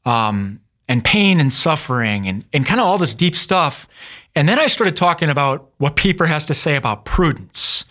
um, 0.05 0.59
and 0.89 1.03
pain 1.03 1.39
and 1.39 1.51
suffering, 1.51 2.27
and 2.27 2.43
and 2.51 2.65
kind 2.65 2.81
of 2.81 2.85
all 2.85 2.97
this 2.97 3.15
deep 3.15 3.35
stuff. 3.35 3.87
And 4.35 4.49
then 4.49 4.59
I 4.59 4.67
started 4.67 4.97
talking 4.97 5.29
about 5.29 5.69
what 5.77 5.95
Pieper 5.95 6.25
has 6.25 6.45
to 6.47 6.53
say 6.53 6.75
about 6.75 7.05
prudence, 7.05 7.85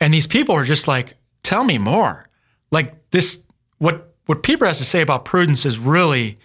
and 0.00 0.14
these 0.14 0.28
people 0.28 0.54
are 0.54 0.64
just 0.64 0.86
like, 0.86 1.14
"Tell 1.42 1.64
me 1.64 1.76
more." 1.76 2.28
Like 2.70 3.10
this, 3.10 3.42
what 3.78 4.07
what 4.28 4.42
Pieper 4.42 4.66
has 4.66 4.76
to 4.76 4.84
say 4.84 5.00
about 5.00 5.24
prudence 5.24 5.64
is 5.64 5.78
really 5.78 6.38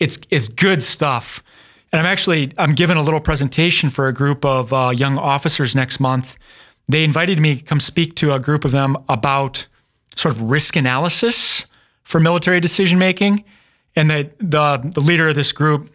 it's 0.00 0.18
it's 0.30 0.48
good 0.48 0.82
stuff. 0.82 1.42
And 1.92 2.00
I'm 2.00 2.06
actually 2.06 2.52
I'm 2.56 2.72
giving 2.72 2.96
a 2.96 3.02
little 3.02 3.20
presentation 3.20 3.90
for 3.90 4.08
a 4.08 4.12
group 4.12 4.42
of 4.42 4.72
uh, 4.72 4.90
young 4.96 5.18
officers 5.18 5.76
next 5.76 6.00
month. 6.00 6.38
They 6.88 7.04
invited 7.04 7.38
me 7.38 7.56
to 7.56 7.62
come 7.62 7.78
speak 7.78 8.16
to 8.16 8.32
a 8.32 8.40
group 8.40 8.64
of 8.64 8.70
them 8.70 8.96
about 9.10 9.66
sort 10.14 10.34
of 10.34 10.40
risk 10.40 10.76
analysis 10.76 11.66
for 12.04 12.20
military 12.20 12.58
decision 12.58 12.98
making. 12.98 13.44
And 13.94 14.08
the 14.10 14.30
the, 14.38 14.90
the 14.94 15.00
leader 15.00 15.28
of 15.28 15.34
this 15.34 15.52
group, 15.52 15.90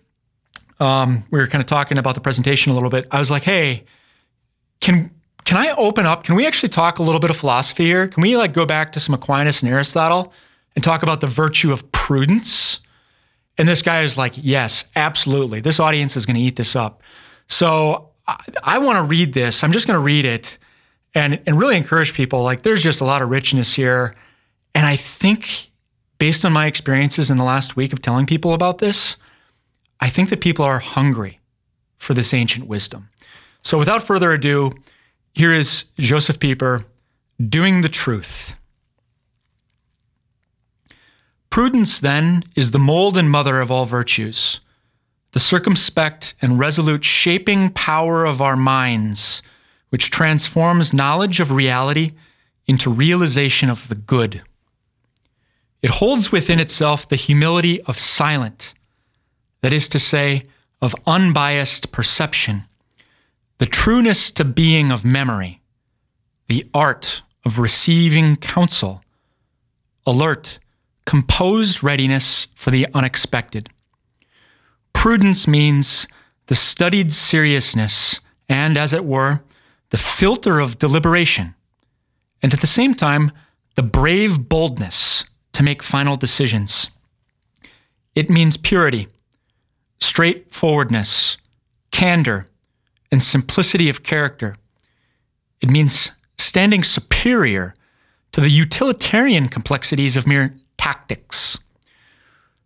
um, 0.79 1.24
we 1.31 1.39
were 1.39 1.48
kind 1.48 1.62
of 1.62 1.65
talking 1.65 1.98
about 1.98 2.13
the 2.13 2.21
presentation 2.21 2.71
a 2.71 2.75
little 2.75 2.91
bit. 2.91 3.07
I 3.10 3.17
was 3.17 3.31
like, 3.31 3.43
hey, 3.43 3.86
can 4.79 5.10
can 5.43 5.57
I 5.57 5.74
open 5.75 6.05
up? 6.05 6.24
Can 6.24 6.36
we 6.36 6.45
actually 6.45 6.69
talk 6.69 7.00
a 7.00 7.03
little 7.03 7.19
bit 7.19 7.31
of 7.31 7.38
philosophy 7.38 7.86
here? 7.86 8.07
Can 8.07 8.21
we 8.21 8.38
like 8.38 8.53
go 8.53 8.67
back 8.67 8.91
to 8.91 9.00
some 9.00 9.15
Aquinas 9.15 9.63
and 9.63 9.71
Aristotle? 9.71 10.31
And 10.75 10.83
talk 10.83 11.03
about 11.03 11.21
the 11.21 11.27
virtue 11.27 11.71
of 11.73 11.91
prudence. 11.91 12.79
And 13.57 13.67
this 13.67 13.81
guy 13.81 14.01
is 14.01 14.17
like, 14.17 14.33
yes, 14.37 14.85
absolutely. 14.95 15.59
This 15.59 15.79
audience 15.79 16.15
is 16.15 16.25
going 16.25 16.37
to 16.37 16.41
eat 16.41 16.55
this 16.55 16.75
up. 16.75 17.03
So 17.47 18.09
I, 18.27 18.37
I 18.63 18.77
want 18.79 18.97
to 18.97 19.03
read 19.03 19.33
this. 19.33 19.63
I'm 19.63 19.73
just 19.73 19.85
going 19.85 19.97
to 19.97 20.03
read 20.03 20.25
it 20.25 20.57
and, 21.13 21.41
and 21.45 21.59
really 21.59 21.75
encourage 21.75 22.13
people. 22.13 22.43
Like, 22.43 22.61
there's 22.61 22.81
just 22.81 23.01
a 23.01 23.05
lot 23.05 23.21
of 23.21 23.29
richness 23.29 23.73
here. 23.73 24.15
And 24.73 24.85
I 24.85 24.95
think, 24.95 25.69
based 26.17 26.45
on 26.45 26.53
my 26.53 26.67
experiences 26.67 27.29
in 27.29 27.37
the 27.37 27.43
last 27.43 27.75
week 27.75 27.91
of 27.91 28.01
telling 28.01 28.25
people 28.25 28.53
about 28.53 28.77
this, 28.77 29.17
I 29.99 30.09
think 30.09 30.29
that 30.29 30.41
people 30.41 30.65
are 30.65 30.79
hungry 30.79 31.39
for 31.97 32.13
this 32.13 32.33
ancient 32.33 32.67
wisdom. 32.67 33.09
So, 33.63 33.77
without 33.77 34.01
further 34.01 34.31
ado, 34.31 34.71
here 35.33 35.53
is 35.53 35.85
Josef 35.99 36.39
Pieper 36.39 36.85
doing 37.49 37.81
the 37.81 37.89
truth. 37.89 38.55
Prudence, 41.51 42.00
then, 42.00 42.43
is 42.55 42.72
the 42.72 42.79
mold 42.79 43.17
and 43.17 43.29
mother 43.29 43.60
of 43.60 43.70
all 43.70 43.84
virtues, 43.84 44.62
the 45.34 45.39
circumspect 45.39 46.34
and 46.41 46.58
resolute 46.58 47.03
shaping 47.03 47.70
power 47.70 48.25
of 48.25 48.41
our 48.41 48.55
minds, 48.55 49.43
which 49.89 50.10
transforms 50.10 50.93
knowledge 50.93 51.41
of 51.41 51.51
reality 51.51 52.13
into 52.67 52.89
realization 52.89 53.70
of 53.70 53.89
the 53.89 53.96
good. 53.96 54.43
It 55.81 55.89
holds 55.89 56.31
within 56.31 56.62
itself 56.62 57.10
the 57.10 57.17
humility 57.17 57.81
of 57.81 58.00
silent, 58.00 58.74
that 59.62 59.74
is 59.74 59.89
to 59.89 60.00
say, 60.00 60.46
of 60.81 60.96
unbiased 61.05 61.91
perception, 61.91 62.63
the 63.58 63.65
trueness 63.65 64.31
to 64.31 64.46
being 64.46 64.89
of 64.89 65.03
memory, 65.03 65.60
the 66.48 66.65
art 66.74 67.24
of 67.46 67.60
receiving 67.60 68.38
counsel, 68.38 69.03
alert 70.08 70.60
composed 71.11 71.83
readiness 71.83 72.47
for 72.55 72.71
the 72.71 72.87
unexpected. 72.93 73.69
Prudence 74.93 75.45
means 75.45 76.07
the 76.45 76.55
studied 76.55 77.11
seriousness 77.11 78.21
and, 78.47 78.77
as 78.77 78.93
it 78.93 79.03
were, 79.03 79.41
the 79.89 79.97
filter 79.97 80.61
of 80.61 80.77
deliberation 80.77 81.53
and 82.41 82.53
at 82.53 82.61
the 82.61 82.75
same 82.79 82.93
time, 82.93 83.33
the 83.75 83.83
brave 83.83 84.47
boldness 84.47 85.25
to 85.51 85.63
make 85.63 85.83
final 85.83 86.15
decisions. 86.15 86.89
It 88.15 88.29
means 88.29 88.55
purity, 88.55 89.09
straightforwardness, 89.99 91.35
candor, 91.91 92.47
and 93.11 93.21
simplicity 93.21 93.89
of 93.89 94.03
character. 94.03 94.55
It 95.59 95.69
means 95.69 96.11
standing 96.37 96.85
superior 96.85 97.75
to 98.31 98.39
the 98.39 98.49
utilitarian 98.49 99.49
complexities 99.49 100.15
of 100.15 100.25
mere 100.25 100.53
tactics. 100.81 101.59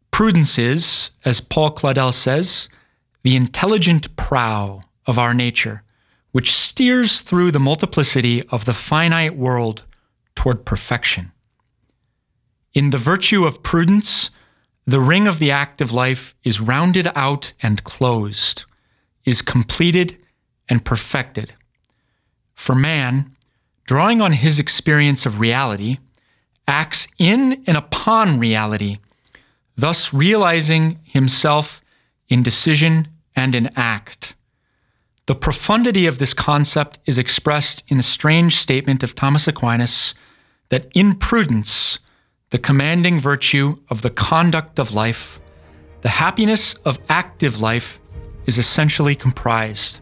Prudence 0.09 0.57
is, 0.57 1.11
as 1.25 1.41
Paul 1.41 1.71
Claudel 1.71 2.13
says, 2.13 2.69
the 3.23 3.35
intelligent 3.35 4.15
prow 4.15 4.83
of 5.05 5.19
our 5.19 5.33
nature, 5.33 5.83
which 6.31 6.53
steers 6.53 7.19
through 7.19 7.51
the 7.51 7.59
multiplicity 7.59 8.41
of 8.47 8.63
the 8.63 8.73
finite 8.73 9.35
world 9.35 9.83
toward 10.33 10.63
perfection. 10.63 11.33
In 12.73 12.91
the 12.91 12.97
virtue 12.97 13.43
of 13.43 13.63
prudence, 13.63 14.29
the 14.87 15.01
ring 15.01 15.27
of 15.27 15.39
the 15.39 15.51
active 15.51 15.91
life 15.91 16.35
is 16.45 16.61
rounded 16.61 17.09
out 17.15 17.51
and 17.61 17.83
closed, 17.83 18.63
is 19.25 19.41
completed 19.41 20.17
and 20.69 20.85
perfected. 20.85 21.53
For 22.53 22.75
man, 22.75 23.35
drawing 23.85 24.21
on 24.21 24.31
his 24.31 24.57
experience 24.57 25.25
of 25.25 25.41
reality, 25.41 25.97
acts 26.67 27.07
in 27.17 27.63
and 27.67 27.77
upon 27.77 28.39
reality, 28.39 28.97
thus 29.75 30.13
realizing 30.13 30.99
himself 31.03 31.81
in 32.29 32.43
decision 32.43 33.07
and 33.35 33.53
in 33.53 33.69
act. 33.75 34.35
The 35.27 35.35
profundity 35.35 36.05
of 36.05 36.19
this 36.19 36.33
concept 36.33 36.99
is 37.05 37.17
expressed 37.17 37.83
in 37.87 37.97
the 37.97 38.03
strange 38.03 38.55
statement 38.57 39.03
of 39.03 39.15
Thomas 39.15 39.47
Aquinas 39.47 40.13
that 40.69 40.87
in 40.93 41.15
prudence, 41.15 41.99
the 42.51 42.59
commanding 42.59 43.19
virtue 43.19 43.77
of 43.89 44.01
the 44.01 44.09
conduct 44.09 44.79
of 44.79 44.93
life, 44.93 45.39
the 46.01 46.09
happiness 46.09 46.75
of 46.85 46.99
active 47.09 47.59
life 47.59 47.99
is 48.45 48.57
essentially 48.57 49.15
comprised. 49.15 50.01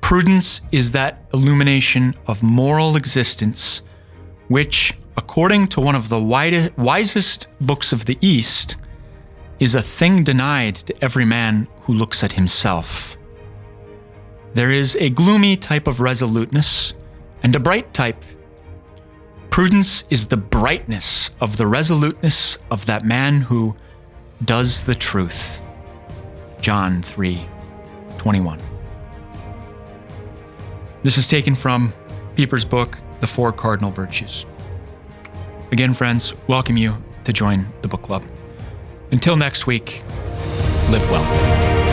Prudence 0.00 0.60
is 0.70 0.92
that 0.92 1.24
illumination 1.32 2.14
of 2.26 2.42
moral 2.42 2.94
existence, 2.94 3.82
which, 4.48 4.92
according 5.16 5.68
to 5.68 5.80
one 5.80 5.94
of 5.94 6.08
the 6.08 6.20
wisest 6.76 7.46
books 7.60 7.92
of 7.92 8.04
the 8.06 8.18
East, 8.20 8.76
is 9.60 9.74
a 9.74 9.82
thing 9.82 10.24
denied 10.24 10.74
to 10.76 11.04
every 11.04 11.24
man 11.24 11.68
who 11.82 11.94
looks 11.94 12.24
at 12.24 12.32
himself. 12.32 13.16
There 14.54 14.70
is 14.70 14.96
a 14.96 15.10
gloomy 15.10 15.56
type 15.56 15.86
of 15.86 16.00
resoluteness 16.00 16.92
and 17.42 17.54
a 17.54 17.60
bright 17.60 17.92
type 17.94 18.24
Prudence 19.54 20.02
is 20.10 20.26
the 20.26 20.36
brightness 20.36 21.30
of 21.40 21.58
the 21.58 21.68
resoluteness 21.68 22.58
of 22.72 22.86
that 22.86 23.04
man 23.04 23.40
who 23.40 23.76
does 24.44 24.82
the 24.82 24.96
truth. 24.96 25.62
John 26.60 27.02
3 27.02 27.40
21. 28.18 28.58
This 31.04 31.18
is 31.18 31.28
taken 31.28 31.54
from 31.54 31.92
Pieper's 32.34 32.64
book, 32.64 32.98
The 33.20 33.28
Four 33.28 33.52
Cardinal 33.52 33.92
Virtues. 33.92 34.44
Again, 35.74 35.92
friends, 35.92 36.36
welcome 36.46 36.76
you 36.76 37.02
to 37.24 37.32
join 37.32 37.66
the 37.82 37.88
book 37.88 38.02
club. 38.02 38.22
Until 39.10 39.34
next 39.34 39.66
week, 39.66 40.04
live 40.88 41.10
well. 41.10 41.83